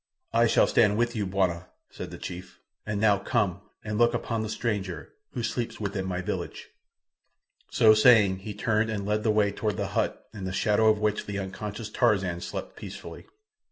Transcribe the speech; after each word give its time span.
"I 0.33 0.47
shall 0.47 0.65
stand 0.65 0.97
with 0.97 1.15
you, 1.15 1.27
bwana," 1.27 1.67
said 1.91 2.09
the 2.09 2.17
chief, 2.17 2.59
"and 2.87 2.99
now 2.99 3.19
come 3.19 3.61
and 3.83 3.99
look 3.99 4.15
upon 4.15 4.41
the 4.41 4.49
stranger, 4.49 5.13
who 5.33 5.43
sleeps 5.43 5.79
within 5.79 6.07
my 6.07 6.23
village." 6.23 6.69
So 7.69 7.93
saying, 7.93 8.39
he 8.39 8.55
turned 8.55 8.89
and 8.89 9.05
led 9.05 9.21
the 9.21 9.29
way 9.29 9.51
toward 9.51 9.77
the 9.77 9.89
hut, 9.93 10.27
in 10.33 10.45
the 10.45 10.53
shadow 10.53 10.87
of 10.89 10.97
which 10.97 11.27
the 11.27 11.37
unconscious 11.37 11.91
Tarzan 11.91 12.41
slept 12.41 12.75
peacefully. 12.75 13.27